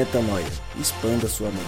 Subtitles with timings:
[0.00, 0.46] Metanoia.
[0.80, 1.60] Expanda sua mente.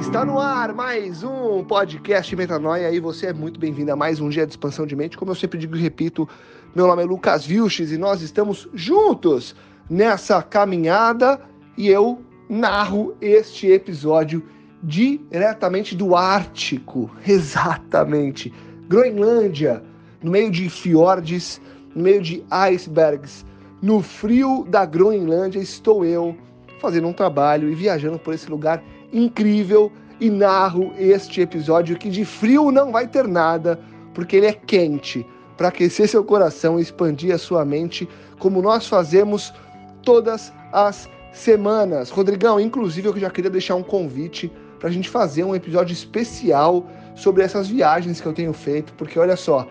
[0.00, 4.28] Está no ar mais um podcast Metanoia e você é muito bem-vindo a mais um
[4.28, 5.16] dia de expansão de mente.
[5.16, 6.28] Como eu sempre digo e repito,
[6.74, 9.54] meu nome é Lucas Vilches e nós estamos juntos
[9.88, 11.40] nessa caminhada
[11.78, 14.44] e eu narro este episódio
[14.82, 18.52] diretamente do Ártico, exatamente,
[18.88, 19.84] Groenlândia,
[20.20, 21.60] no meio de fiordes,
[21.96, 23.44] no meio de icebergs,
[23.80, 26.36] no frio da Groenlândia estou eu
[26.78, 32.24] fazendo um trabalho e viajando por esse lugar incrível e narro este episódio que de
[32.24, 33.80] frio não vai ter nada,
[34.12, 38.06] porque ele é quente, para aquecer seu coração e expandir a sua mente,
[38.38, 39.54] como nós fazemos
[40.02, 42.10] todas as semanas.
[42.10, 46.86] Rodrigão, inclusive eu já queria deixar um convite para a gente fazer um episódio especial
[47.14, 49.66] sobre essas viagens que eu tenho feito, porque olha só,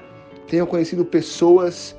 [0.47, 1.95] tenho conhecido pessoas,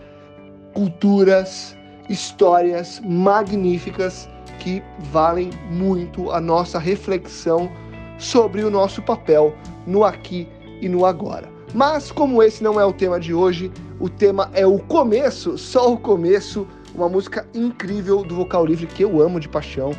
[0.77, 1.75] culturas,
[2.07, 7.71] histórias magníficas que valem muito a nossa reflexão
[8.19, 9.55] sobre o nosso papel
[9.87, 10.47] no aqui
[10.83, 11.49] e no agora.
[11.73, 15.91] Mas como esse não é o tema de hoje, o tema é o começo, só
[15.91, 19.93] o começo, uma música incrível do vocal livre que eu amo de paixão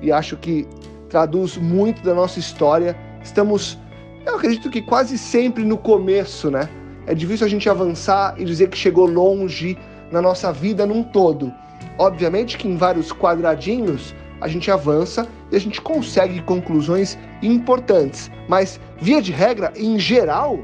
[0.00, 0.64] e acho que
[1.08, 2.96] traduz muito da nossa história.
[3.20, 3.76] Estamos,
[4.24, 6.68] eu acredito que quase sempre no começo, né?
[7.04, 9.76] É difícil a gente avançar e dizer que chegou longe
[10.10, 11.52] na nossa vida num todo.
[11.98, 18.80] Obviamente que em vários quadradinhos a gente avança e a gente consegue conclusões importantes, mas
[18.98, 20.58] via de regra, em geral,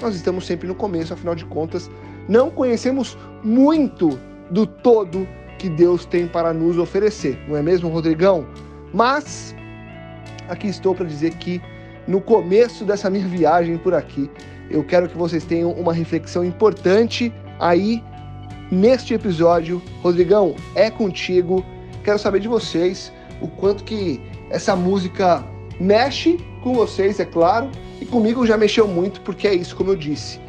[0.00, 1.90] nós estamos sempre no começo, afinal de contas,
[2.28, 4.18] não conhecemos muito
[4.50, 5.26] do todo
[5.58, 8.46] que Deus tem para nos oferecer, não é mesmo, Rodrigão?
[8.92, 9.54] Mas
[10.48, 11.62] aqui estou para dizer que
[12.06, 14.30] no começo dessa minha viagem por aqui,
[14.68, 18.02] eu quero que vocês tenham uma reflexão importante aí
[18.72, 19.82] neste episódio.
[20.02, 21.62] Rodrigão, é contigo.
[22.02, 24.18] Quero saber de vocês o quanto que
[24.48, 25.44] essa música
[25.78, 29.96] mexe com vocês, é claro, e comigo já mexeu muito, porque é isso, como eu
[29.96, 30.40] disse.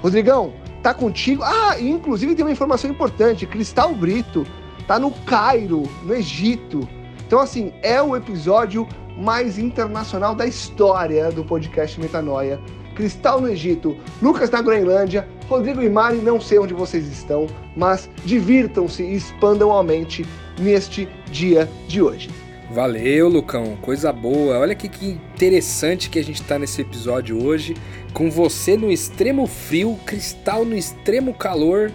[0.00, 1.42] Rodrigão, tá contigo?
[1.42, 4.46] Ah, inclusive tem uma informação importante: Cristal Brito
[4.86, 6.88] tá no Cairo, no Egito.
[7.26, 8.86] Então, assim, é o episódio
[9.16, 12.60] mais internacional da história do podcast Metanoia.
[12.94, 18.08] Cristal no Egito, Lucas na Groenlândia, Rodrigo e Mari, não sei onde vocês estão, mas
[18.24, 20.26] divirtam-se e expandam a mente
[20.58, 22.30] neste dia de hoje.
[22.70, 24.58] Valeu, Lucão, coisa boa.
[24.58, 27.76] Olha que, que interessante que a gente está nesse episódio hoje,
[28.14, 31.92] com você no extremo frio, Cristal no extremo calor,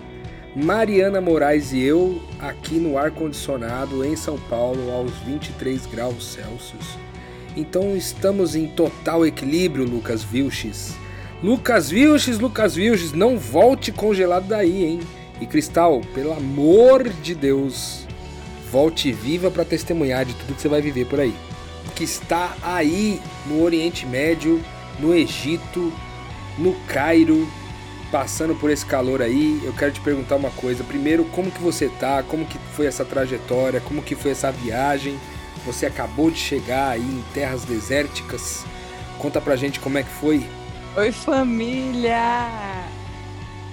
[0.56, 7.07] Mariana Moraes e eu aqui no ar condicionado em São Paulo aos 23 graus Celsius.
[7.58, 10.94] Então estamos em total equilíbrio, Lucas Vilches.
[11.42, 15.00] Lucas Vilches, Lucas Vilches, não volte congelado daí, hein?
[15.42, 18.06] E Cristal, pelo amor de Deus,
[18.72, 21.34] volte viva para testemunhar de tudo que você vai viver por aí.
[21.96, 24.64] Que está aí no Oriente Médio,
[25.00, 25.92] no Egito,
[26.60, 27.48] no Cairo,
[28.12, 30.84] passando por esse calor aí, eu quero te perguntar uma coisa.
[30.84, 32.22] Primeiro, como que você tá?
[32.22, 33.82] Como que foi essa trajetória?
[33.82, 35.18] Como que foi essa viagem?
[35.66, 38.66] Você acabou de chegar aí em terras desérticas.
[39.20, 40.46] Conta pra gente como é que foi.
[40.96, 42.88] Oi, família!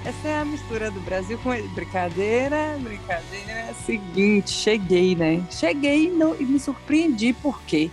[0.04, 3.50] Essa é a mistura do Brasil com brincadeira, brincadeira.
[3.50, 5.42] É seguinte, cheguei, né?
[5.50, 7.90] Cheguei e me surpreendi porque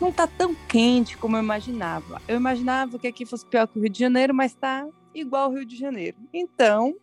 [0.00, 2.20] não tá tão quente como eu imaginava.
[2.26, 5.52] Eu imaginava que aqui fosse pior que o Rio de Janeiro, mas tá igual ao
[5.52, 6.16] Rio de Janeiro.
[6.32, 6.96] Então,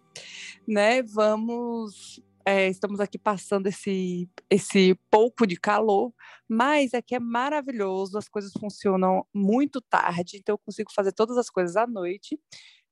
[0.68, 6.12] né, vamos é, estamos aqui passando esse, esse pouco de calor,
[6.54, 11.38] mas é que é maravilhoso, as coisas funcionam muito tarde, então eu consigo fazer todas
[11.38, 12.38] as coisas à noite,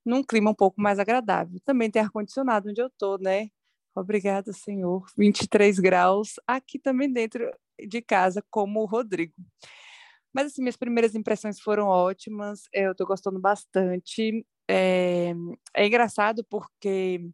[0.05, 1.59] num clima um pouco mais agradável.
[1.65, 3.49] Também tem ar-condicionado onde eu estou, né?
[3.93, 5.05] Obrigada, Senhor.
[5.17, 7.51] 23 graus aqui também dentro
[7.85, 9.33] de casa, como o Rodrigo.
[10.33, 14.45] Mas, assim, minhas primeiras impressões foram ótimas, eu estou gostando bastante.
[14.69, 15.33] É,
[15.75, 17.29] é engraçado porque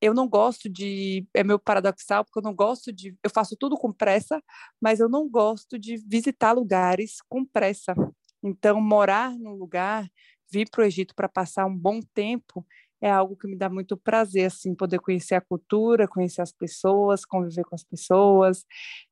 [0.00, 1.26] eu não gosto de.
[1.34, 3.16] É meu paradoxal, porque eu não gosto de.
[3.22, 4.42] Eu faço tudo com pressa,
[4.80, 7.94] mas eu não gosto de visitar lugares com pressa.
[8.42, 10.08] Então, morar num lugar,
[10.50, 12.64] vir para o Egito para passar um bom tempo,
[13.00, 17.24] é algo que me dá muito prazer, assim, poder conhecer a cultura, conhecer as pessoas,
[17.24, 18.64] conviver com as pessoas,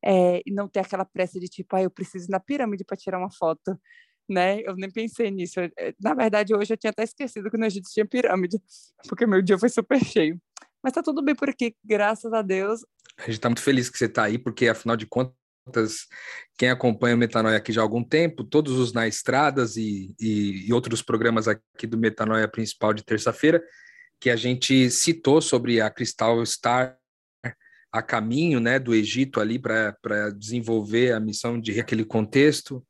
[0.03, 2.97] é, e não ter aquela pressa de tipo, ah, eu preciso ir na pirâmide para
[2.97, 3.79] tirar uma foto.
[4.29, 4.61] Né?
[4.61, 5.59] Eu nem pensei nisso.
[5.61, 8.59] Eh, na verdade, hoje eu tinha até esquecido que no Egito tinha pirâmide,
[9.07, 10.39] porque meu dia foi super cheio.
[10.83, 12.85] Mas tá tudo bem por aqui, graças a Deus.
[13.17, 16.07] A gente tá muito feliz que você tá aí, porque afinal de contas,
[16.57, 20.67] quem acompanha o Metanoia aqui já há algum tempo, todos os Na Estradas e, e,
[20.67, 23.61] e outros programas aqui do Metanoia principal de terça-feira,
[24.19, 26.97] que a gente citou sobre a Cristal estar
[27.91, 32.85] a caminho né, do Egito ali para desenvolver a missão de aquele contexto.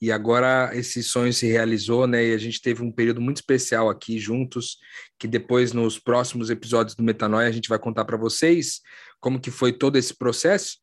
[0.00, 2.26] E agora esse sonho se realizou, né?
[2.26, 4.78] E a gente teve um período muito especial aqui juntos,
[5.18, 8.80] que depois nos próximos episódios do Metanoia a gente vai contar para vocês
[9.20, 10.78] como que foi todo esse processo.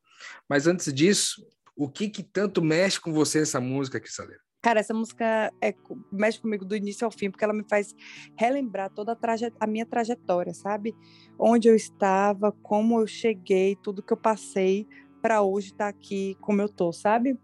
[0.49, 1.45] Mas antes disso,
[1.75, 4.41] o que que tanto mexe com você essa música, Cristaleira?
[4.61, 5.73] Cara, essa música é,
[6.11, 7.95] mexe comigo do início ao fim, porque ela me faz
[8.35, 9.17] relembrar toda a,
[9.59, 10.95] a, minha trajetória, sabe?
[11.39, 14.87] Onde eu estava, como eu cheguei, tudo que eu passei
[15.21, 17.37] para hoje estar tá aqui como eu tô, sabe?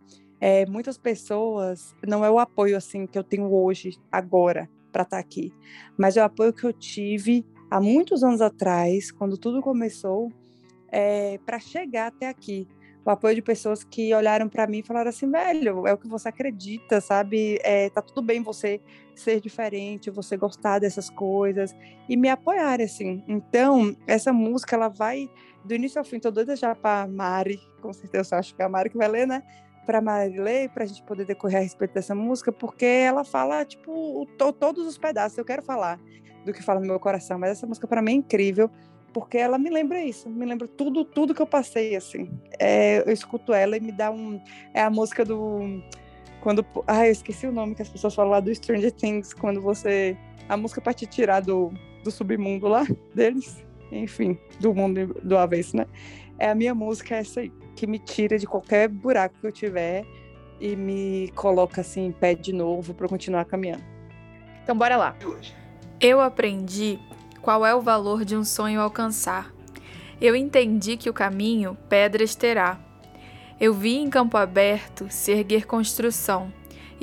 [0.45, 5.15] É, muitas pessoas, não é o apoio assim que eu tenho hoje, agora, para estar
[5.15, 5.53] tá aqui,
[5.97, 10.29] mas é o apoio que eu tive há muitos anos atrás, quando tudo começou,
[10.89, 12.67] é, para chegar até aqui
[13.05, 16.09] o apoio de pessoas que olharam para mim e falaram assim, velho, é o que
[16.09, 17.57] você acredita, sabe?
[17.63, 18.81] É, tá tudo bem você
[19.15, 21.73] ser diferente, você gostar dessas coisas
[22.09, 23.23] e me apoiar assim.
[23.29, 25.29] Então, essa música ela vai
[25.63, 28.65] do início ao fim, tô doida já para Mari, com certeza eu acho que é
[28.65, 29.41] a Mari que vai ler, né?
[29.85, 33.65] Para Mari ler, para a gente poder decorrer a respeito dessa música, porque ela fala
[33.65, 35.37] tipo to, todos os pedaços.
[35.37, 35.99] Eu quero falar
[36.45, 38.69] do que fala no meu coração, mas essa música para mim é incrível
[39.13, 42.29] porque ela me lembra isso, me lembra tudo, tudo que eu passei, assim.
[42.59, 44.41] É, eu escuto ela e me dá um.
[44.73, 45.81] É a música do.
[46.41, 46.65] Quando.
[46.87, 50.17] Ah, eu esqueci o nome que as pessoas falam lá do Stranger Things, quando você.
[50.49, 51.71] A música para te tirar do,
[52.03, 53.63] do submundo lá deles.
[53.91, 55.85] Enfim, do mundo do avesso, né?
[56.39, 60.05] É a minha música, essa aí, que me tira de qualquer buraco que eu tiver
[60.59, 63.83] e me coloca assim em pé de novo para continuar caminhando.
[64.63, 65.15] Então, bora lá.
[65.99, 66.99] Eu aprendi
[67.41, 69.53] qual é o valor de um sonho alcançar.
[70.21, 72.79] Eu entendi que o caminho pedras terá.
[73.59, 76.51] Eu vi em campo aberto se erguer construção,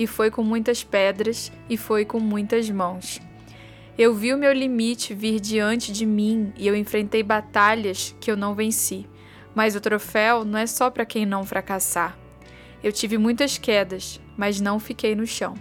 [0.00, 3.20] e foi com muitas pedras e foi com muitas mãos.
[3.98, 8.36] Eu vi o meu limite vir diante de mim e eu enfrentei batalhas que eu
[8.36, 9.06] não venci.
[9.54, 12.16] Mas o troféu não é só para quem não fracassar.
[12.82, 15.54] Eu tive muitas quedas, mas não fiquei no chão.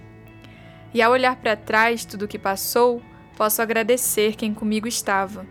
[0.94, 3.02] E ao olhar para trás tudo o que passou,
[3.36, 5.46] posso agradecer quem comigo estava.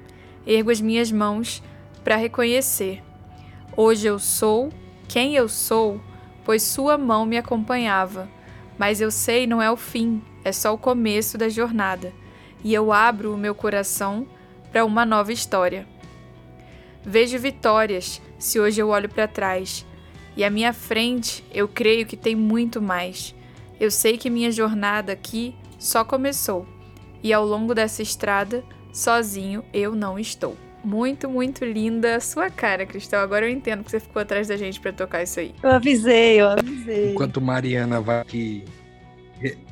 [0.46, 1.62] Ergo as minhas mãos
[2.02, 3.02] para reconhecer.
[3.76, 4.70] Hoje eu sou
[5.06, 6.00] quem eu sou,
[6.44, 8.28] pois sua mão me acompanhava.
[8.78, 12.12] Mas eu sei não é o fim, é só o começo da jornada.
[12.62, 14.26] E eu abro o meu coração
[14.70, 15.86] para uma nova história.
[17.08, 19.86] Vejo vitórias se hoje eu olho para trás.
[20.36, 23.34] E à minha frente eu creio que tem muito mais.
[23.80, 26.66] Eu sei que minha jornada aqui só começou
[27.22, 28.62] e ao longo dessa estrada,
[28.92, 30.54] sozinho eu não estou.
[30.84, 33.22] Muito, muito linda a sua cara, Cristal.
[33.22, 35.54] Agora eu entendo que você ficou atrás da gente para tocar isso aí.
[35.62, 37.12] Eu avisei, eu avisei.
[37.12, 38.64] Enquanto Mariana vai aqui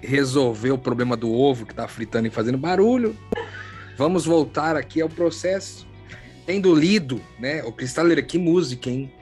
[0.01, 3.15] resolver o problema do ovo que tá fritando e fazendo barulho,
[3.95, 5.87] vamos voltar aqui ao processo.
[6.47, 7.63] Tendo lido, né?
[7.65, 9.13] O Cristaleira, que música, hein?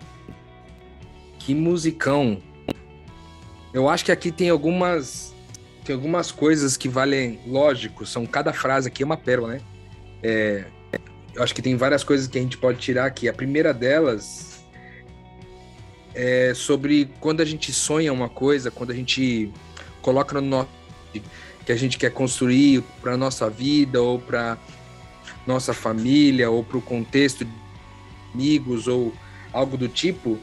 [1.39, 2.41] Que musicão.
[3.73, 5.35] Eu acho que aqui tem algumas
[5.85, 9.61] tem algumas coisas que valem, lógico, são cada frase aqui é uma pérola, né?
[10.23, 10.65] É,
[11.35, 13.29] eu acho que tem várias coisas que a gente pode tirar aqui.
[13.29, 14.65] A primeira delas
[16.15, 19.53] é sobre quando a gente sonha uma coisa, quando a gente
[20.01, 20.69] coloca no nosso
[21.65, 24.59] que a gente quer construir para nossa vida ou para
[25.47, 27.53] nossa família ou para o contexto de
[28.35, 29.13] amigos ou
[29.53, 30.39] algo do tipo,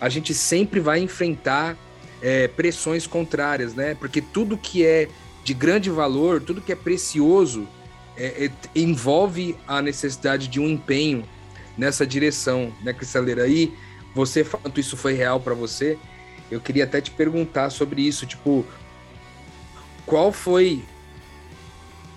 [0.00, 1.76] a gente sempre vai enfrentar
[2.20, 3.94] é, pressões contrárias, né?
[3.94, 5.08] Porque tudo que é
[5.44, 7.68] de grande valor, tudo que é precioso,
[8.16, 11.24] é, é, envolve a necessidade de um empenho
[11.76, 13.44] nessa direção, né, Cristaleira?
[13.44, 13.72] Aí,
[14.14, 15.98] você falando isso foi real para você,
[16.50, 18.64] eu queria até te perguntar sobre isso, tipo,
[20.04, 20.82] qual foi,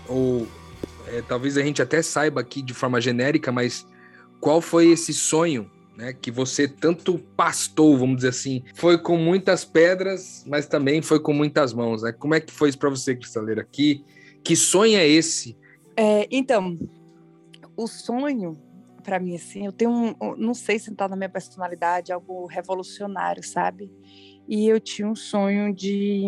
[0.08, 0.48] ou
[1.12, 3.86] é, talvez a gente até saiba aqui de forma genérica, mas
[4.40, 9.66] qual foi esse sonho né, que você tanto pastou, vamos dizer assim, foi com muitas
[9.66, 12.04] pedras, mas também foi com muitas mãos.
[12.04, 12.14] Né?
[12.14, 13.68] Como é que foi isso para você, Cristaleira?
[13.70, 14.06] Que,
[14.42, 15.58] que sonho é esse?
[15.98, 16.78] É, então,
[17.76, 18.58] o sonho,
[19.04, 23.44] para mim, assim, eu tenho um, não sei se está na minha personalidade, algo revolucionário,
[23.44, 23.92] sabe?
[24.48, 26.24] E eu tinha um sonho de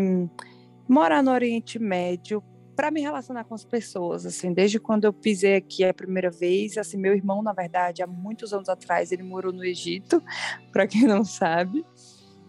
[0.87, 2.43] morar no Oriente Médio
[2.75, 6.77] para me relacionar com as pessoas, assim, desde quando eu pisei aqui a primeira vez,
[6.77, 10.21] assim, meu irmão, na verdade, há muitos anos atrás, ele morou no Egito,
[10.71, 11.85] para quem não sabe,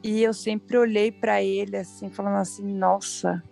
[0.02, 3.42] e eu sempre olhei para ele assim, falando assim, nossa,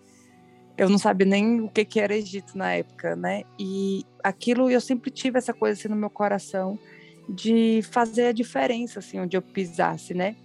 [0.77, 3.43] eu não sabia nem o que que era Egito na época, né?
[3.59, 6.79] E aquilo eu sempre tive essa coisa assim no meu coração
[7.29, 10.37] de fazer a diferença assim onde eu pisasse, né?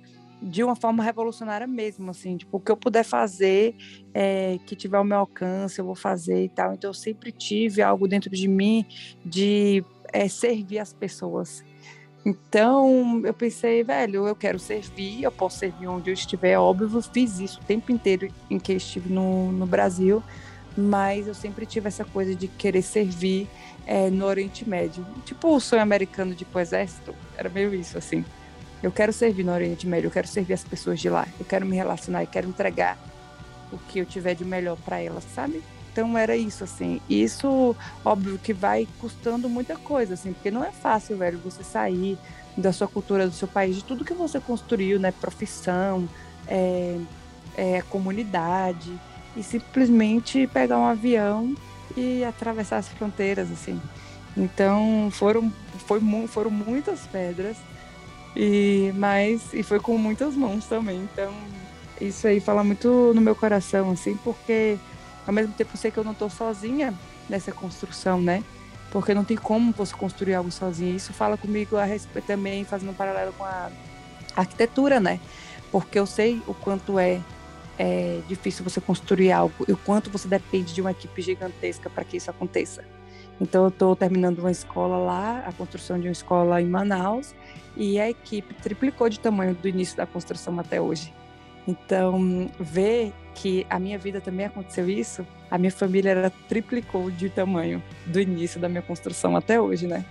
[0.41, 3.75] De uma forma revolucionária mesmo, assim, tipo, o que eu puder fazer,
[4.13, 6.73] é, que tiver o meu alcance, eu vou fazer e tal.
[6.73, 8.85] Então, eu sempre tive algo dentro de mim
[9.25, 11.63] de é, servir as pessoas.
[12.25, 17.01] Então, eu pensei, velho, eu quero servir, eu posso servir onde eu estiver, óbvio, eu
[17.01, 20.23] fiz isso o tempo inteiro em que estive no, no Brasil,
[20.75, 23.47] mas eu sempre tive essa coisa de querer servir
[23.85, 25.05] é, no Oriente Médio.
[25.23, 28.25] Tipo o sonho americano de ir pro exército, era meio isso, assim.
[28.85, 31.65] Eu quero servir no Oriente Médio, eu quero servir as pessoas de lá, eu quero
[31.65, 32.99] me relacionar, eu quero entregar
[33.73, 35.63] o que eu tiver de melhor para elas, sabe?
[35.91, 37.01] Então era isso, assim.
[37.09, 37.75] E isso,
[38.05, 42.15] óbvio, que vai custando muita coisa, assim, porque não é fácil, velho, você sair
[42.55, 45.11] da sua cultura, do seu país, de tudo que você construiu, né?
[45.11, 46.07] Profissão,
[46.47, 46.99] é,
[47.57, 48.93] é, comunidade,
[49.35, 51.55] e simplesmente pegar um avião
[51.97, 53.81] e atravessar as fronteiras, assim.
[54.37, 55.51] Então foram,
[55.87, 57.57] foi, foram muitas pedras
[58.35, 60.97] e, mas, e foi com muitas mãos também.
[61.11, 61.33] Então,
[62.01, 64.77] isso aí fala muito no meu coração, assim, porque
[65.25, 66.93] ao mesmo tempo eu sei que eu não estou sozinha
[67.29, 68.43] nessa construção, né?
[68.91, 70.95] Porque não tem como você construir algo sozinho.
[70.95, 73.69] Isso fala comigo a respeito também, fazendo um paralelo com a
[74.35, 75.19] arquitetura, né?
[75.71, 77.21] Porque eu sei o quanto é,
[77.79, 82.03] é difícil você construir algo e o quanto você depende de uma equipe gigantesca para
[82.03, 82.83] que isso aconteça.
[83.39, 87.35] Então, eu estou terminando uma escola lá, a construção de uma escola em Manaus,
[87.75, 91.13] e a equipe triplicou de tamanho do início da construção até hoje.
[91.67, 97.29] Então, ver que a minha vida também aconteceu isso, a minha família era triplicou de
[97.29, 100.05] tamanho do início da minha construção até hoje, né?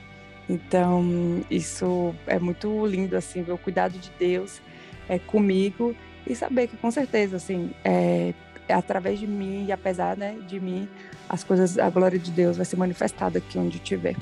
[0.49, 4.61] Então, isso é muito lindo, assim, ver o cuidado de Deus
[5.09, 5.95] é, comigo
[6.27, 8.35] e saber que, com certeza, assim, é,
[8.73, 10.89] através de mim e apesar né, de mim,
[11.29, 14.17] as coisas, a glória de Deus vai ser manifestada aqui onde estiver.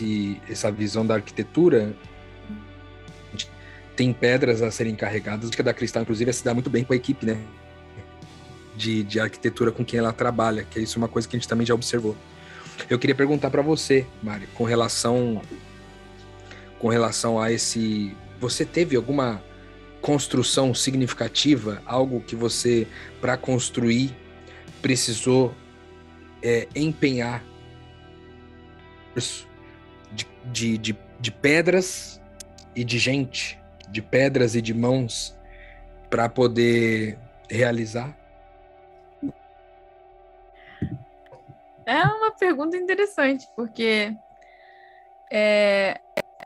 [0.00, 1.94] E essa visão da arquitetura
[3.94, 6.92] tem pedras a serem carregadas, que a da Cristal, inclusive, se dá muito bem com
[6.92, 7.38] a equipe, né?
[8.74, 11.48] De, de arquitetura com quem ela trabalha, que isso é uma coisa que a gente
[11.48, 12.16] também já observou.
[12.88, 15.42] Eu queria perguntar para você, Mari, com relação
[16.78, 19.42] com relação a esse, você teve alguma
[20.00, 22.86] construção significativa, algo que você
[23.20, 24.16] para construir
[24.80, 25.54] precisou
[26.42, 27.44] é, empenhar
[30.12, 32.20] de, de, de, de pedras
[32.74, 35.36] e de gente, de pedras e de mãos
[36.08, 38.16] para poder realizar?
[41.84, 44.14] É uma pergunta interessante, porque
[45.30, 46.00] é,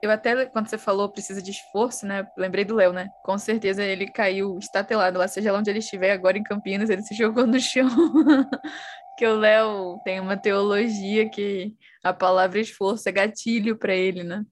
[0.05, 2.27] eu até, quando você falou precisa de esforço, né?
[2.37, 3.09] Lembrei do Léo, né?
[3.25, 7.03] Com certeza ele caiu estatelado lá, seja lá onde ele estiver, agora em Campinas, ele
[7.03, 7.89] se jogou no chão.
[9.17, 14.45] que o Léo tem uma teologia que a palavra esforço é gatilho para ele, né?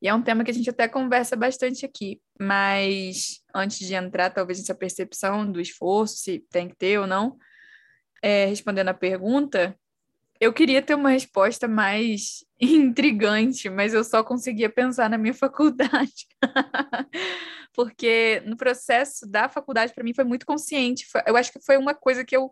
[0.00, 4.30] E é um tema que a gente até conversa bastante aqui, mas antes de entrar,
[4.30, 7.36] talvez nessa percepção do esforço, se tem que ter ou não,
[8.22, 9.76] é, respondendo a pergunta,
[10.40, 16.26] eu queria ter uma resposta mais intrigante, mas eu só conseguia pensar na minha faculdade.
[17.74, 21.06] Porque no processo da faculdade, para mim, foi muito consciente.
[21.26, 22.50] Eu acho que foi uma coisa que eu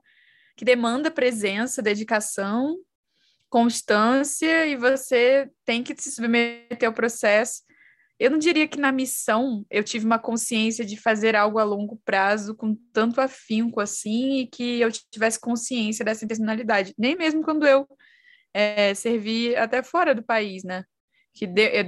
[0.57, 2.77] que demanda presença, dedicação,
[3.51, 7.63] constância, e você tem que se submeter ao processo.
[8.19, 12.01] Eu não diria que na missão eu tive uma consciência de fazer algo a longo
[12.05, 16.95] prazo com tanto afinco assim e que eu tivesse consciência dessa intencionalidade.
[16.97, 17.87] Nem mesmo quando eu
[18.53, 20.85] é, servi até fora do país, né?
[21.33, 21.83] Que de,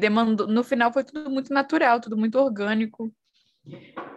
[0.49, 3.15] no final foi tudo muito natural, tudo muito orgânico.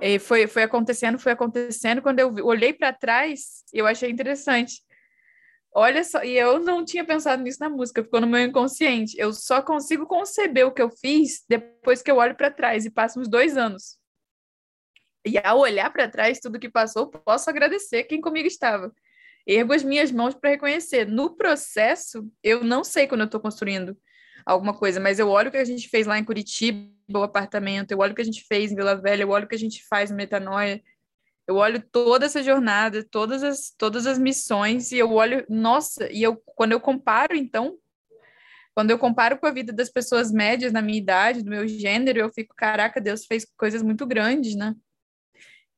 [0.02, 2.02] E foi, foi acontecendo, foi acontecendo.
[2.02, 4.82] Quando eu olhei para trás, eu achei interessante.
[5.74, 9.16] Olha só, e eu não tinha pensado nisso na música, ficou no meu inconsciente.
[9.18, 12.90] Eu só consigo conceber o que eu fiz depois que eu olho para trás e
[12.90, 13.98] passam uns dois anos.
[15.26, 18.92] E ao olhar para trás, tudo que passou, posso agradecer quem comigo estava.
[19.46, 21.08] Ergo as minhas mãos para reconhecer.
[21.08, 23.98] No processo, eu não sei quando eu estou construindo
[24.46, 27.92] alguma coisa, mas eu olho o que a gente fez lá em Curitiba, o apartamento,
[27.92, 29.60] eu olho o que a gente fez em Vila Velha, eu olho o que a
[29.60, 30.82] gente faz no Metanoia,
[31.50, 36.22] eu olho toda essa jornada, todas as, todas as missões, e eu olho, nossa, e
[36.22, 37.76] eu quando eu comparo, então,
[38.76, 42.20] quando eu comparo com a vida das pessoas médias na minha idade, do meu gênero,
[42.20, 44.76] eu fico, caraca, Deus fez coisas muito grandes, né?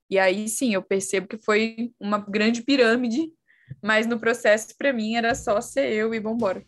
[0.09, 3.31] E aí sim, eu percebo que foi uma grande pirâmide,
[3.81, 6.65] mas no processo, para mim, era só ser eu e vambora.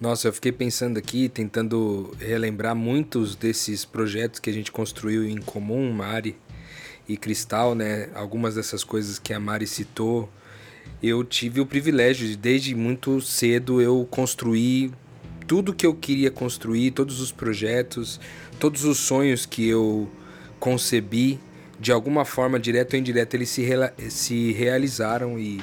[0.00, 5.40] Nossa, eu fiquei pensando aqui, tentando relembrar muitos desses projetos que a gente construiu em
[5.40, 6.36] comum, Mari
[7.08, 8.08] e Cristal, né?
[8.14, 10.28] Algumas dessas coisas que a Mari citou.
[11.02, 14.92] Eu tive o privilégio de, desde muito cedo, eu construir
[15.46, 18.20] tudo que eu queria construir, todos os projetos,
[18.58, 20.08] todos os sonhos que eu
[20.58, 21.38] concebi
[21.82, 23.66] de alguma forma, direta ou indireta, eles se,
[24.08, 25.60] se realizaram e,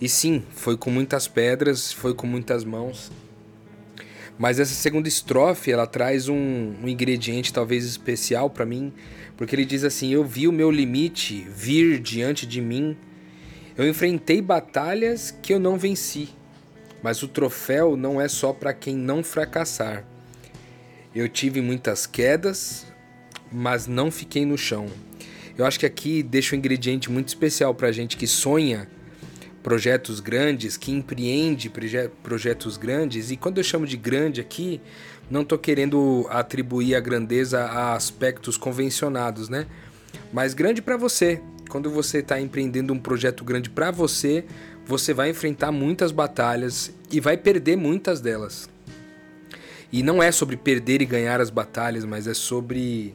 [0.00, 3.12] e sim, foi com muitas pedras, foi com muitas mãos.
[4.36, 8.92] Mas essa segunda estrofe, ela traz um, um ingrediente talvez especial para mim,
[9.36, 12.96] porque ele diz assim: Eu vi o meu limite vir diante de mim,
[13.76, 16.30] eu enfrentei batalhas que eu não venci,
[17.02, 20.04] mas o troféu não é só para quem não fracassar.
[21.14, 22.86] Eu tive muitas quedas,
[23.52, 24.86] mas não fiquei no chão.
[25.56, 28.88] Eu acho que aqui deixa um ingrediente muito especial para gente que sonha
[29.62, 31.72] projetos grandes, que empreende
[32.22, 33.30] projetos grandes.
[33.30, 34.80] E quando eu chamo de grande aqui,
[35.30, 39.66] não estou querendo atribuir a grandeza a aspectos convencionados, né?
[40.32, 41.40] Mas grande para você.
[41.68, 44.44] Quando você está empreendendo um projeto grande para você,
[44.86, 48.68] você vai enfrentar muitas batalhas e vai perder muitas delas.
[49.92, 53.14] E não é sobre perder e ganhar as batalhas, mas é sobre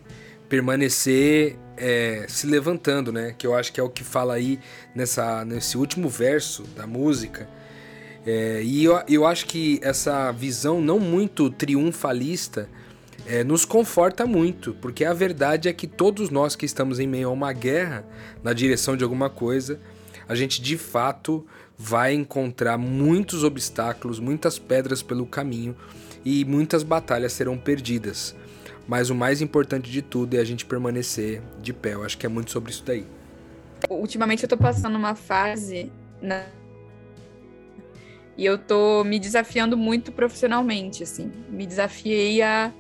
[0.50, 3.34] permanecer é, se levantando, né?
[3.38, 4.60] Que eu acho que é o que fala aí
[4.94, 7.48] nessa, nesse último verso da música.
[8.26, 12.70] É, e eu, eu acho que essa visão não muito triunfalista
[13.26, 17.30] é, nos conforta muito, porque a verdade é que todos nós que estamos em meio
[17.30, 18.06] a uma guerra
[18.44, 19.80] na direção de alguma coisa,
[20.28, 21.46] a gente de fato
[21.78, 25.76] vai encontrar muitos obstáculos, muitas pedras pelo caminho
[26.24, 28.36] e muitas batalhas serão perdidas.
[28.88, 31.94] Mas o mais importante de tudo é a gente permanecer de pé.
[31.94, 33.06] Eu acho que é muito sobre isso daí.
[33.90, 36.46] Ultimamente eu tô passando uma fase na...
[38.38, 41.32] e eu tô me desafiando muito profissionalmente, assim.
[41.50, 42.72] Me desafiei a,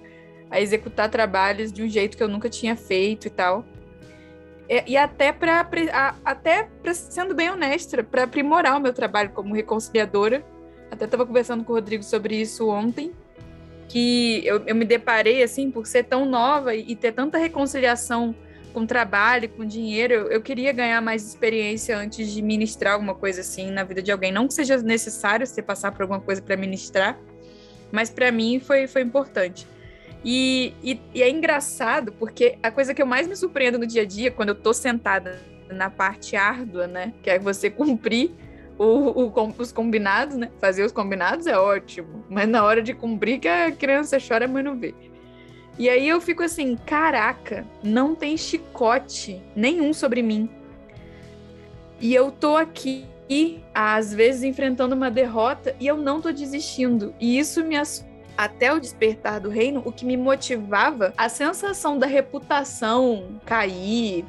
[0.49, 3.65] a executar trabalhos de um jeito que eu nunca tinha feito e tal.
[4.69, 5.67] E, e até para
[6.23, 10.45] até pra, sendo bem honesta, para aprimorar o meu trabalho como reconciliadora.
[10.89, 13.13] Até estava conversando com o Rodrigo sobre isso ontem
[13.91, 18.33] que eu, eu me deparei, assim, por ser tão nova e, e ter tanta reconciliação
[18.71, 23.41] com trabalho, com dinheiro, eu, eu, queria ganhar mais experiência antes de ministrar alguma coisa
[23.41, 24.31] assim na vida de alguém.
[24.31, 27.19] Não que seja necessário você passar por alguma coisa para ministrar,
[27.91, 29.67] mas para mim foi, foi importante.
[30.23, 34.03] E, e, e, é engraçado porque a coisa que eu mais me surpreendo no dia
[34.03, 38.31] a dia, quando eu tô sentada na parte árdua, né, que é você cumprir
[38.77, 40.49] o, o, os combinados, né?
[40.59, 44.63] Fazer os combinados é ótimo, mas na hora de cumprir que a criança chora, mas
[44.63, 44.93] não vê.
[45.77, 50.49] E aí eu fico assim, caraca, não tem chicote nenhum sobre mim.
[51.99, 53.05] E eu tô aqui,
[53.73, 57.13] às vezes, enfrentando uma derrota e eu não tô desistindo.
[57.19, 57.75] E isso me
[58.37, 64.25] até o despertar do reino, o que me motivava, a sensação da reputação cair.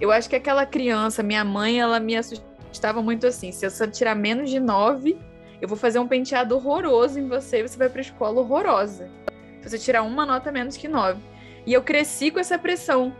[0.00, 3.88] Eu acho que aquela criança, minha mãe, ela me assustou estava muito assim: se você
[3.88, 5.16] tirar menos de 9,
[5.60, 9.08] eu vou fazer um penteado horroroso em você e você vai para a escola horrorosa.
[9.66, 11.20] Você tirar uma nota menos que 9.
[11.66, 13.12] E eu cresci com essa pressão.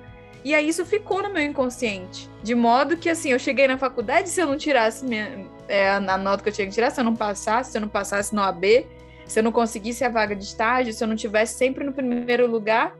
[0.44, 2.30] E aí isso ficou no meu inconsciente.
[2.42, 6.16] De modo que, assim, eu cheguei na faculdade, se eu não tirasse minha, é, a
[6.16, 8.40] nota que eu tinha que tirar, se eu não passasse, se eu não passasse no
[8.40, 8.86] AB,
[9.26, 12.46] se eu não conseguisse a vaga de estágio, se eu não tivesse sempre no primeiro
[12.46, 12.96] lugar,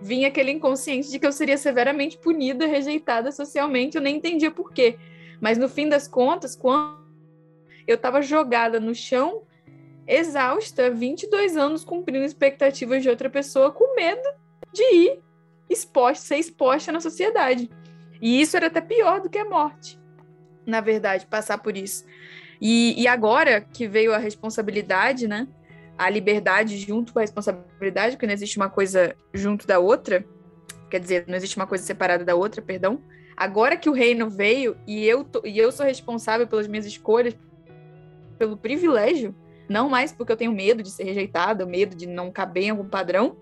[0.00, 3.96] vinha aquele inconsciente de que eu seria severamente punida, rejeitada socialmente.
[3.96, 4.96] Eu nem entendia por quê.
[5.40, 6.98] Mas no fim das contas, quando
[7.86, 9.42] eu estava jogada no chão,
[10.08, 14.26] exausta, 22 anos cumprindo expectativas de outra pessoa, com medo
[14.72, 15.20] de ir
[15.68, 17.70] exposta, ser exposta na sociedade.
[18.20, 20.00] E isso era até pior do que a morte,
[20.66, 22.04] na verdade, passar por isso.
[22.60, 25.46] E, e agora que veio a responsabilidade, né?
[25.96, 30.24] A liberdade junto com a responsabilidade, porque não existe uma coisa junto da outra,
[30.90, 33.00] quer dizer, não existe uma coisa separada da outra, perdão.
[33.36, 37.36] Agora que o reino veio e eu, tô, e eu sou responsável pelas minhas escolhas,
[38.36, 39.34] pelo privilégio,
[39.68, 42.88] não mais porque eu tenho medo de ser rejeitada, medo de não caber em algum
[42.88, 43.36] padrão,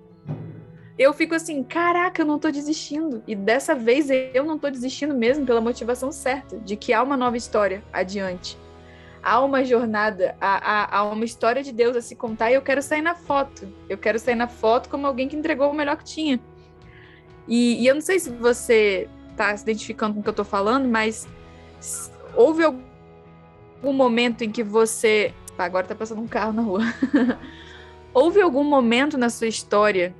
[0.98, 3.22] eu fico assim, caraca, eu não tô desistindo.
[3.26, 7.16] E dessa vez eu não tô desistindo mesmo pela motivação certa, de que há uma
[7.16, 8.58] nova história adiante.
[9.22, 12.62] Há uma jornada, há, há, há uma história de Deus a se contar e eu
[12.62, 13.68] quero sair na foto.
[13.88, 16.40] Eu quero sair na foto como alguém que entregou o melhor que tinha.
[17.46, 20.44] E, e eu não sei se você tá se identificando com o que eu tô
[20.44, 21.28] falando, mas
[22.34, 25.34] houve algum momento em que você.
[25.64, 26.80] Agora tá passando um carro na rua.
[28.16, 30.14] houve algum momento na sua história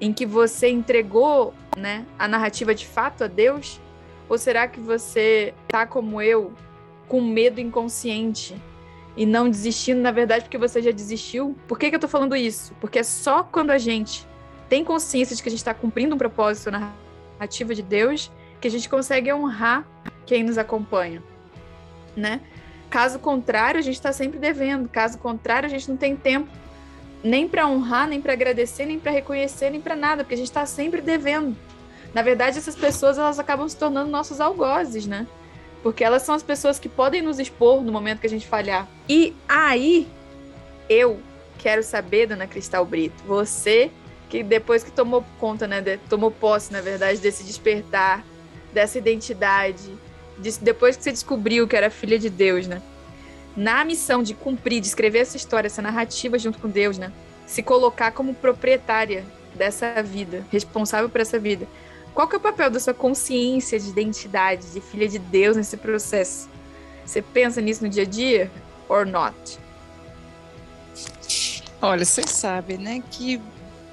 [0.00, 3.80] em que você entregou né, a narrativa de fato a Deus?
[4.28, 6.52] Ou será que você tá como eu,
[7.06, 8.60] com medo inconsciente
[9.16, 11.56] e não desistindo, na verdade, porque você já desistiu?
[11.68, 12.74] Por que, que eu tô falando isso?
[12.80, 14.26] Porque é só quando a gente
[14.68, 18.28] tem consciência de que a gente está cumprindo um propósito narrativa de Deus
[18.60, 19.86] que a gente consegue honrar
[20.26, 21.22] quem nos acompanha,
[22.16, 22.40] né?
[22.90, 24.88] Caso contrário, a gente está sempre devendo.
[24.88, 26.48] Caso contrário, a gente não tem tempo
[27.22, 30.46] nem para honrar, nem para agradecer, nem para reconhecer, nem para nada, porque a gente
[30.46, 31.56] está sempre devendo.
[32.14, 35.26] Na verdade, essas pessoas elas acabam se tornando nossos algozes, né?
[35.82, 38.88] Porque elas são as pessoas que podem nos expor no momento que a gente falhar.
[39.08, 40.08] E aí,
[40.88, 41.20] eu
[41.58, 43.90] quero saber, dona Cristal Brito, você
[44.28, 48.24] que depois que tomou conta, né, tomou posse, na verdade, desse despertar,
[48.72, 49.96] dessa identidade,
[50.38, 52.82] de, depois que você descobriu que era filha de Deus, né?
[53.56, 57.12] Na missão de cumprir, de escrever essa história, essa narrativa junto com Deus, né?
[57.46, 61.66] Se colocar como proprietária dessa vida, responsável por essa vida.
[62.14, 65.76] Qual que é o papel da sua consciência de identidade, de filha de Deus nesse
[65.76, 66.48] processo?
[67.04, 68.50] Você pensa nisso no dia a dia?
[68.88, 69.58] Or not?
[71.80, 73.40] Olha, vocês sabem, né, que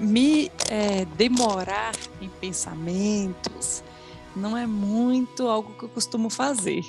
[0.00, 3.83] me é, demorar em pensamentos
[4.36, 6.82] não é muito algo que eu costumo fazer.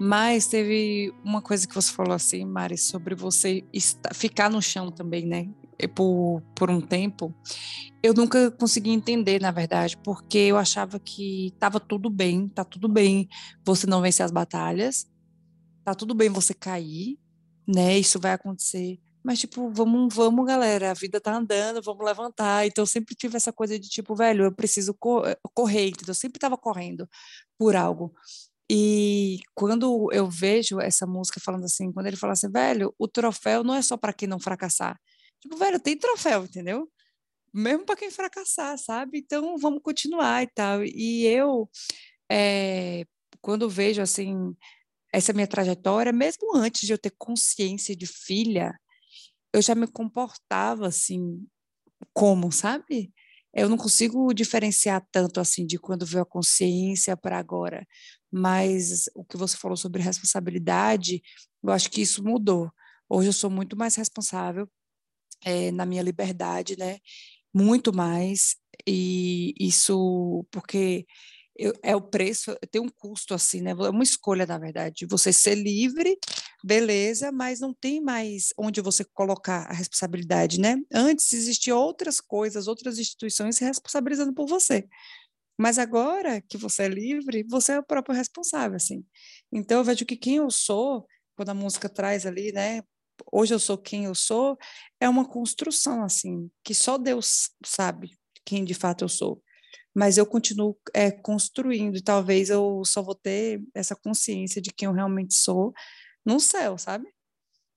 [0.00, 4.92] Mas teve uma coisa que você falou assim, Mari, sobre você estar, ficar no chão
[4.92, 5.48] também, né?
[5.94, 7.34] Por, por um tempo.
[8.02, 12.88] Eu nunca consegui entender, na verdade, porque eu achava que estava tudo bem, tá tudo
[12.88, 13.28] bem
[13.64, 15.06] você não vencer as batalhas,
[15.84, 17.18] tá tudo bem você cair,
[17.66, 17.98] né?
[17.98, 19.00] Isso vai acontecer.
[19.28, 22.66] Mas, tipo, vamos, vamos, galera, a vida tá andando, vamos levantar.
[22.66, 26.14] Então, eu sempre tive essa coisa de, tipo, velho, eu preciso eh, correr, então Eu
[26.14, 27.06] sempre tava correndo
[27.58, 28.14] por algo.
[28.70, 33.62] E quando eu vejo essa música falando assim, quando ele fala assim, velho, o troféu
[33.62, 34.98] não é só para quem não fracassar.
[35.42, 36.90] Tipo, velho, tem troféu, entendeu?
[37.52, 39.18] Mesmo para quem fracassar, sabe?
[39.18, 40.82] Então, vamos continuar e tal.
[40.82, 41.68] E eu,
[42.32, 43.04] é,
[43.42, 44.56] quando vejo, assim,
[45.12, 48.74] essa minha trajetória, mesmo antes de eu ter consciência de filha,
[49.52, 51.46] eu já me comportava assim,
[52.12, 53.12] como, sabe?
[53.54, 57.86] Eu não consigo diferenciar tanto assim de quando veio a consciência para agora,
[58.30, 61.22] mas o que você falou sobre responsabilidade,
[61.62, 62.70] eu acho que isso mudou.
[63.08, 64.68] Hoje eu sou muito mais responsável
[65.44, 66.98] é, na minha liberdade, né?
[67.54, 68.56] Muito mais,
[68.86, 71.06] e isso porque
[71.56, 73.72] eu, é o preço, tem um custo assim, né?
[73.72, 76.16] É uma escolha, na verdade, você ser livre,
[76.64, 80.76] beleza, mas não tem mais onde você colocar a responsabilidade, né?
[80.92, 84.86] Antes existiam outras coisas, outras instituições se responsabilizando por você.
[85.58, 89.04] Mas agora que você é livre, você é o próprio responsável, assim.
[89.52, 92.82] Então eu vejo que quem eu sou, quando a música traz ali, né?
[93.32, 94.56] Hoje eu sou quem eu sou,
[95.00, 98.10] é uma construção, assim, que só Deus sabe
[98.44, 99.42] quem de fato eu sou
[99.98, 104.86] mas eu continuo é, construindo, e talvez eu só vou ter essa consciência de quem
[104.86, 105.74] eu realmente sou
[106.28, 107.08] no céu, sabe?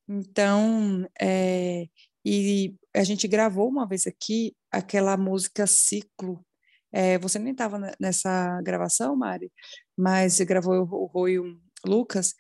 [0.08, 1.88] Então, é,
[2.26, 6.46] e a gente gravou uma vez aqui aquela música Ciclo.
[6.92, 9.50] É, você nem estava nessa gravação, Mari,
[9.98, 11.38] mas gravou o Rui
[11.86, 12.36] Lucas,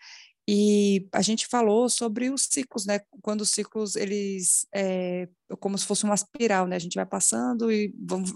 [0.47, 2.99] e a gente falou sobre os ciclos, né?
[3.21, 6.75] Quando os ciclos, eles, é, como se fosse uma espiral, né?
[6.75, 7.93] A gente vai passando e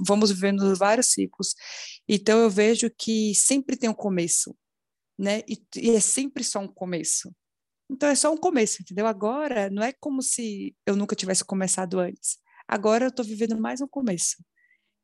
[0.07, 1.55] vamos vivendo vários ciclos.
[2.07, 4.55] Então, eu vejo que sempre tem um começo,
[5.19, 5.41] né?
[5.47, 7.35] E, e é sempre só um começo.
[7.89, 9.05] Então, é só um começo, entendeu?
[9.05, 12.37] Agora, não é como se eu nunca tivesse começado antes.
[12.67, 14.37] Agora, eu estou vivendo mais um começo.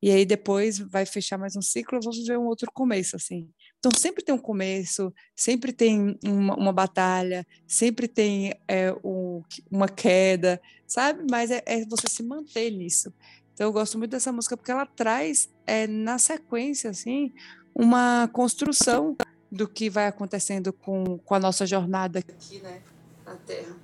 [0.03, 3.47] E aí, depois, vai fechar mais um ciclo, eu vou viver um outro começo, assim.
[3.77, 9.87] Então, sempre tem um começo, sempre tem uma, uma batalha, sempre tem é, um, uma
[9.87, 11.23] queda, sabe?
[11.29, 13.13] Mas é, é, você se manter nisso.
[13.53, 17.31] Então, eu gosto muito dessa música porque ela traz, é, na sequência, assim,
[17.75, 19.15] uma construção
[19.51, 22.81] do que vai acontecendo com, com a nossa jornada aqui, né,
[23.25, 23.75] na Terra.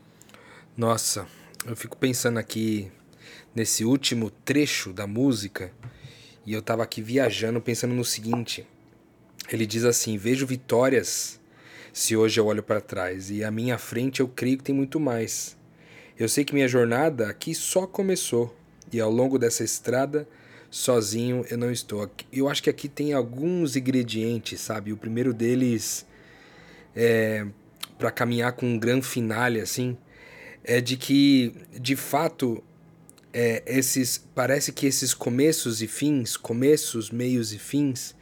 [0.76, 1.28] Nossa,
[1.66, 2.92] eu fico pensando aqui
[3.54, 5.72] nesse último trecho da música
[6.46, 8.66] e eu tava aqui viajando pensando no seguinte
[9.50, 11.40] ele diz assim: Vejo vitórias
[11.94, 15.00] se hoje eu olho para trás, e à minha frente eu creio que tem muito
[15.00, 15.58] mais.
[16.18, 18.56] Eu sei que minha jornada aqui só começou,
[18.92, 20.28] e ao longo dessa estrada,
[20.78, 22.10] sozinho eu não estou.
[22.32, 24.94] Eu acho que aqui tem alguns ingredientes, sabe?
[24.94, 26.06] O primeiro deles
[26.96, 27.46] é
[27.98, 29.98] para caminhar com um grande finale assim,
[30.64, 32.64] é de que de fato
[33.34, 38.16] é, esses parece que esses começos e fins, começos, meios e fins,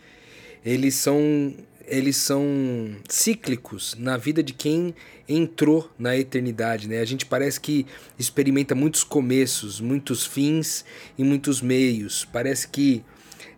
[0.64, 1.54] eles são
[1.88, 4.96] eles são cíclicos na vida de quem
[5.28, 7.00] entrou na eternidade, né?
[7.00, 7.86] A gente parece que
[8.18, 10.86] experimenta muitos começos, muitos fins
[11.18, 12.26] e muitos meios.
[12.26, 13.04] Parece que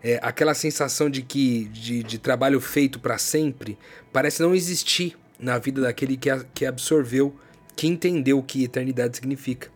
[0.02, 3.76] é, aquela sensação de que de, de trabalho feito para sempre
[4.12, 7.34] parece não existir na vida daquele que, a, que absorveu,
[7.76, 9.70] que entendeu o que eternidade significa.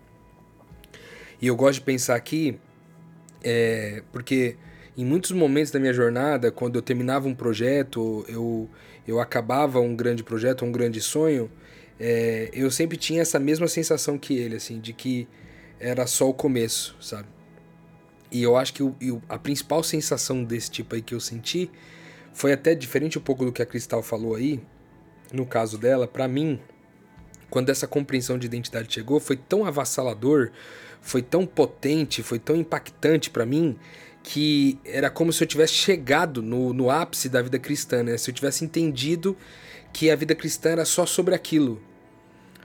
[1.41, 2.57] E eu gosto de pensar aqui,
[3.43, 4.57] é, porque
[4.97, 8.69] em muitos momentos da minha jornada, quando eu terminava um projeto, eu,
[9.07, 11.51] eu acabava um grande projeto, um grande sonho,
[11.99, 15.27] é, eu sempre tinha essa mesma sensação que ele, assim, de que
[15.81, 17.29] era só o começo, sabe?
[18.31, 18.97] E eu acho que o,
[19.29, 21.71] a principal sensação desse tipo aí que eu senti
[22.33, 24.61] foi até diferente um pouco do que a Cristal falou aí,
[25.33, 26.61] no caso dela, para mim,
[27.51, 30.51] quando essa compreensão de identidade chegou, foi tão avassalador,
[31.01, 33.77] foi tão potente, foi tão impactante para mim,
[34.23, 38.17] que era como se eu tivesse chegado no, no ápice da vida cristã, né?
[38.17, 39.37] Se eu tivesse entendido
[39.93, 41.81] que a vida cristã era só sobre aquilo.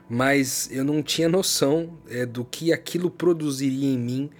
[0.08, 4.30] Mas eu não tinha noção é, do que aquilo produziria em mim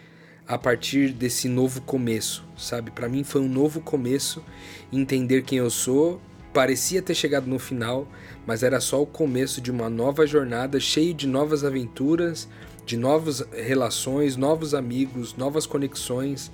[0.46, 2.90] a partir desse novo começo, sabe?
[2.90, 4.42] Para mim foi um novo começo,
[4.90, 6.18] entender quem eu sou.
[6.54, 8.08] Parecia ter chegado no final,
[8.46, 12.48] mas era só o começo de uma nova jornada, cheio de novas aventuras,
[12.86, 16.50] de novas relações, novos amigos, novas conexões.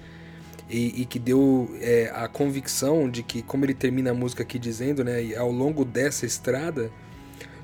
[0.69, 4.59] E, e que deu é, a convicção de que, como ele termina a música aqui
[4.59, 6.91] dizendo, né, ao longo dessa estrada,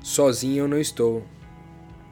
[0.03, 1.23] sozinho eu não estou.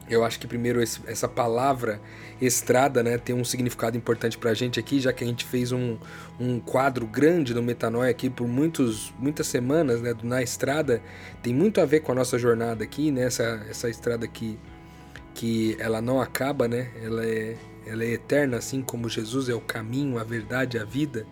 [0.08, 2.00] Eu acho que primeiro esse, essa palavra
[2.40, 5.72] estrada, né, tem um significado importante para a gente aqui, já que a gente fez
[5.72, 5.98] um,
[6.38, 11.02] um quadro grande no Metanoia aqui por muitos, muitas semanas, né, na estrada,
[11.42, 14.58] tem muito a ver com a nossa jornada aqui, né, essa, essa estrada aqui,
[15.34, 17.56] que ela não acaba, né, ela é,
[17.90, 21.26] ela é eterna, assim como Jesus é o caminho, a verdade, a vida.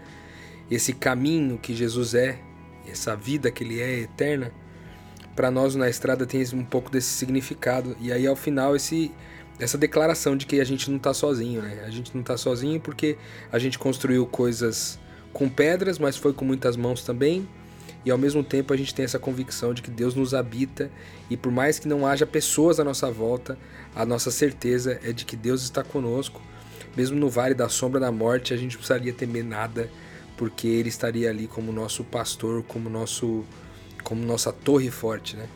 [0.68, 2.38] Esse caminho que Jesus é,
[2.86, 4.52] essa vida que ele é, é eterna,
[5.36, 7.96] para nós na estrada tem um pouco desse significado.
[8.00, 9.12] E aí ao final esse
[9.60, 11.82] essa declaração de que a gente não está sozinho, né?
[11.84, 13.16] A gente não está sozinho porque
[13.50, 14.98] a gente construiu coisas
[15.32, 17.48] com pedras, mas foi com muitas mãos também.
[18.08, 20.90] E ao mesmo tempo a gente tem essa convicção de que Deus nos habita
[21.28, 23.58] e por mais que não haja pessoas à nossa volta,
[23.94, 26.40] a nossa certeza é de que Deus está conosco.
[26.96, 29.90] Mesmo no vale da sombra da morte, a gente não precisaria temer nada,
[30.38, 33.44] porque ele estaria ali como nosso pastor, como nosso
[34.02, 35.46] como nossa torre forte, né?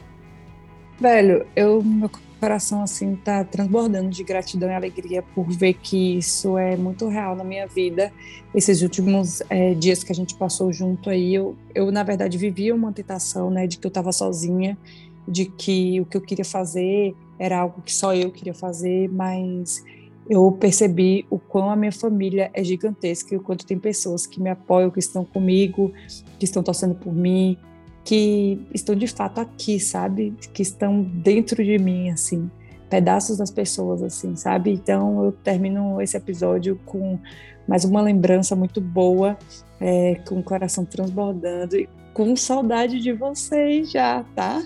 [1.02, 6.56] Velho, eu meu coração assim tá transbordando de gratidão e alegria por ver que isso
[6.56, 8.12] é muito real na minha vida.
[8.54, 12.72] Esses últimos é, dias que a gente passou junto aí, eu, eu na verdade vivia
[12.72, 14.78] uma tentação, né, de que eu estava sozinha,
[15.26, 19.82] de que o que eu queria fazer era algo que só eu queria fazer, mas
[20.30, 24.40] eu percebi o quão a minha família é gigantesca e o quanto tem pessoas que
[24.40, 25.92] me apoiam, que estão comigo,
[26.38, 27.58] que estão torcendo por mim,
[28.04, 30.34] que estão de fato aqui, sabe?
[30.52, 32.50] Que estão dentro de mim, assim,
[32.90, 34.72] pedaços das pessoas, assim, sabe?
[34.72, 37.18] Então eu termino esse episódio com
[37.66, 39.38] mais uma lembrança muito boa,
[39.80, 44.62] é, com o coração transbordando e com saudade de vocês já, tá?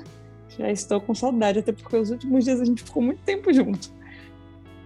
[0.58, 3.90] Já estou com saudade, até porque os últimos dias a gente ficou muito tempo junto.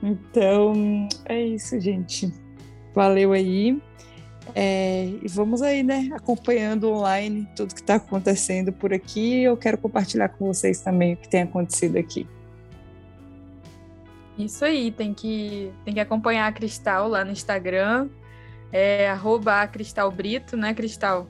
[0.03, 2.33] Então, é isso, gente.
[2.95, 3.81] Valeu aí.
[4.55, 9.43] É, e vamos aí, né, acompanhando online tudo que está acontecendo por aqui.
[9.43, 12.27] Eu quero compartilhar com vocês também o que tem acontecido aqui.
[14.39, 18.09] Isso aí, tem que, tem que acompanhar a Cristal lá no Instagram,
[18.73, 21.29] é arroba Cristal Brito, né, Cristal?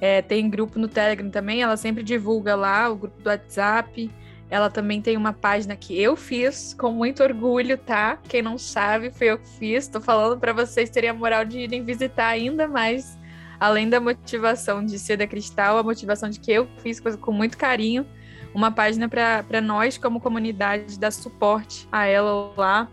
[0.00, 4.08] É, tem grupo no Telegram também, ela sempre divulga lá, o grupo do WhatsApp.
[4.50, 8.18] Ela também tem uma página que eu fiz com muito orgulho, tá?
[8.28, 9.88] Quem não sabe, foi eu que fiz.
[9.88, 13.18] Tô falando para vocês terem a moral de irem visitar ainda mais,
[13.60, 17.30] além da motivação de ser da Cristal, a motivação de que eu fiz coisa com
[17.30, 18.06] muito carinho.
[18.54, 22.88] Uma página para nós, como comunidade, dar suporte a ela lá.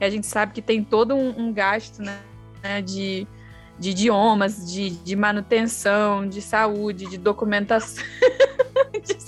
[0.00, 2.18] E a gente sabe que tem todo um, um gasto, né?
[2.84, 3.26] De,
[3.78, 8.02] de idiomas, de, de manutenção, de saúde, de documentação.
[9.00, 9.21] Desculpa.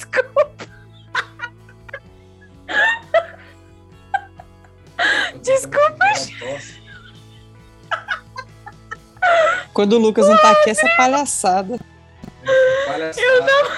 [9.74, 11.80] Quando o Lucas não tá aqui, essa palhaçada.
[12.87, 13.26] palhaçada.
[13.26, 13.72] Eu não.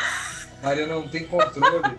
[0.62, 1.64] Maria não tem controle.
[1.80, 1.90] Como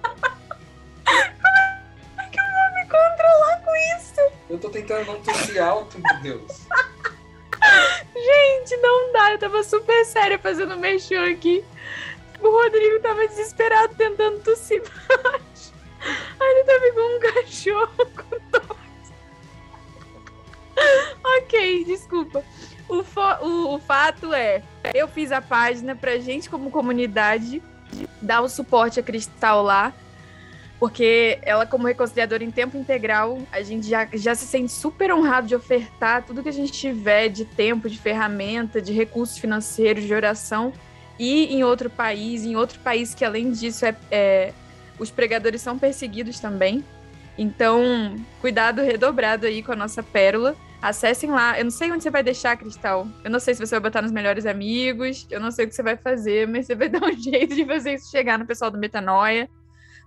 [2.20, 4.22] é que eu vou me controlar com isso?
[4.52, 6.68] Eu tô tentando não tossir alto, meu Deus.
[8.16, 9.32] Gente, não dá.
[9.32, 11.66] Eu tava super séria fazendo mexer aqui.
[12.40, 14.84] O Rodrigo tava desesperado tentando tossir
[15.24, 15.74] baixo.
[16.40, 19.14] Aí ele tava igual um cachorro com tosse.
[21.24, 22.44] ok, desculpa.
[22.90, 23.04] O,
[23.46, 24.62] o, o, fato é,
[24.94, 27.62] eu fiz a página pra gente, como comunidade,
[28.22, 29.94] dar o suporte a Cristal lá,
[30.80, 35.48] porque ela, como reconciliadora em tempo integral, a gente já, já se sente super honrado
[35.48, 40.14] de ofertar tudo que a gente tiver de tempo, de ferramenta, de recursos financeiros, de
[40.14, 40.72] oração,
[41.20, 44.54] e em outro país, em outro país que, além disso, é, é
[45.00, 46.84] os pregadores são perseguidos também.
[47.38, 50.56] Então, cuidado redobrado aí com a nossa pérola.
[50.82, 51.58] Acessem lá.
[51.58, 53.08] Eu não sei onde você vai deixar, Cristal.
[53.24, 55.28] Eu não sei se você vai botar nos melhores amigos.
[55.30, 57.66] Eu não sei o que você vai fazer, mas você vai dar um jeito de
[57.66, 59.50] fazer isso chegar no pessoal do Metanoia.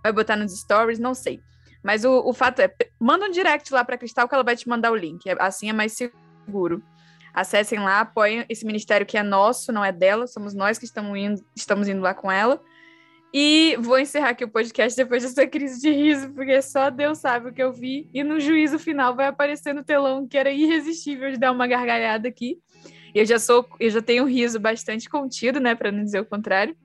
[0.02, 1.40] Vai botar nos stories, não sei.
[1.82, 4.68] Mas o, o fato é, manda um direct lá para Cristal que ela vai te
[4.68, 5.28] mandar o link.
[5.28, 6.82] É, assim é mais seguro.
[7.32, 11.16] Acessem lá, apoiem esse ministério que é nosso, não é dela, somos nós que estamos
[11.16, 12.60] indo, estamos indo lá com ela.
[13.32, 17.48] E vou encerrar aqui o podcast depois dessa crise de riso, porque só Deus sabe
[17.48, 18.08] o que eu vi.
[18.12, 22.28] E no juízo final vai aparecer no telão que era irresistível de dar uma gargalhada
[22.28, 22.58] aqui.
[23.14, 26.26] Eu já sou, eu já tenho um riso bastante contido, né, para não dizer o
[26.26, 26.76] contrário.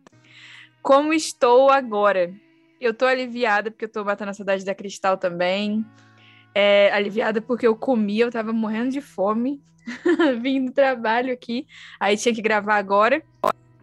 [0.83, 2.31] Como estou agora?
[2.79, 5.83] Eu tô aliviada porque eu tô batendo a saudade da Cristal também.
[6.53, 9.59] É, aliviada porque eu comi, eu tava morrendo de fome,
[10.39, 11.67] vim do trabalho aqui,
[11.99, 13.21] aí tinha que gravar agora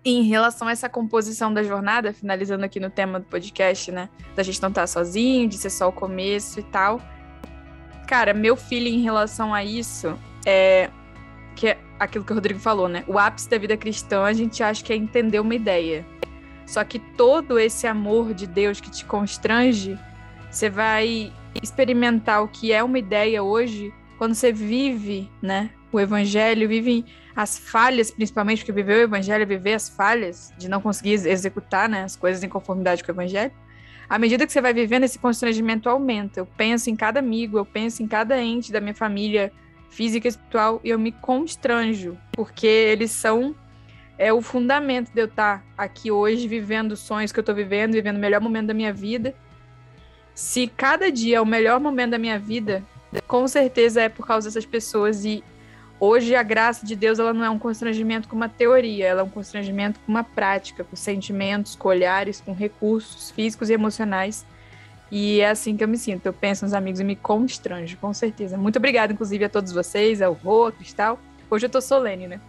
[0.05, 4.09] em relação a essa composição da jornada, finalizando aqui no tema do podcast, né?
[4.35, 7.01] Da gente não estar tá sozinho, de ser só o começo e tal.
[8.09, 10.91] Cara, meu feeling em relação a isso é
[11.55, 13.05] que é aquilo que o Rodrigo falou, né?
[13.07, 16.05] O ápice da vida cristã, a gente acha que é entender uma ideia.
[16.67, 19.99] Só que todo esse amor de Deus que te constrange,
[20.51, 25.71] você vai experimentar o que é uma ideia hoje quando você vive, né?
[25.93, 27.05] O evangelho, vive
[27.37, 31.89] as falhas, principalmente, porque viver o evangelho é viver as falhas de não conseguir executar
[31.89, 33.53] né, as coisas em conformidade com o evangelho.
[34.09, 36.41] À medida que você vai vivendo, esse constrangimento aumenta.
[36.41, 39.53] Eu penso em cada amigo, eu penso em cada ente da minha família
[39.91, 43.55] física e espiritual e eu me constranjo, porque eles são
[44.19, 47.95] é o fundamento de eu estar aqui hoje vivendo os sonhos que eu estou vivendo,
[47.95, 49.35] vivendo o melhor momento da minha vida.
[50.35, 52.85] Se cada dia é o melhor momento da minha vida,
[53.27, 55.43] com certeza é por causa dessas pessoas e
[56.05, 59.23] Hoje a graça de Deus ela não é um constrangimento com uma teoria, ela é
[59.23, 64.45] um constrangimento com uma prática, com sentimentos, com olhares, com recursos físicos e emocionais.
[65.13, 66.27] E é assim que eu me sinto.
[66.27, 68.57] Eu penso nos amigos e me constranjo, com certeza.
[68.57, 71.21] Muito obrigada, inclusive, a todos vocês, ao Rô, a Cristal.
[71.49, 72.41] Hoje eu tô solene, né?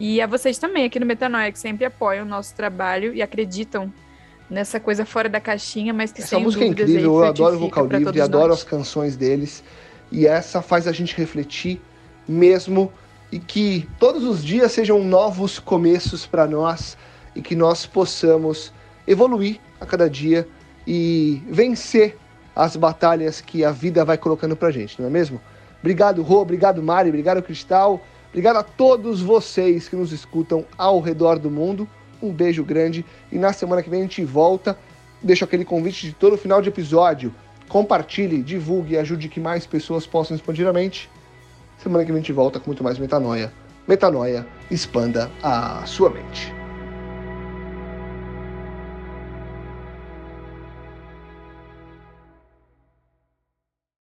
[0.00, 3.94] E a vocês também aqui no Metanoia, que sempre apoiam o nosso trabalho e acreditam
[4.50, 7.54] nessa coisa fora da caixinha, mas que essa sem música é incrível, aí eu adoro
[7.54, 8.58] o vocal livre, adoro nós.
[8.58, 9.62] as canções deles.
[10.10, 11.80] E essa faz a gente refletir
[12.26, 12.92] mesmo
[13.30, 16.96] e que todos os dias sejam novos começos para nós
[17.34, 18.72] e que nós possamos
[19.06, 20.46] evoluir a cada dia
[20.86, 22.18] e vencer
[22.54, 25.40] as batalhas que a vida vai colocando pra gente, não é mesmo?
[25.80, 31.38] Obrigado, Rô, obrigado, Mari, obrigado, Cristal, obrigado a todos vocês que nos escutam ao redor
[31.38, 31.88] do mundo.
[32.22, 34.78] Um beijo grande e na semana que vem a gente volta.
[35.20, 37.34] Deixo aquele convite de todo final de episódio.
[37.68, 41.10] Compartilhe, divulgue ajude que mais pessoas possam expandir a mente.
[41.82, 43.52] Semana que vem a gente volta com muito mais metanoia.
[43.88, 46.61] Metanoia, expanda a sua mente.